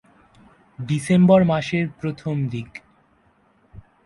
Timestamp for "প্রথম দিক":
1.99-2.69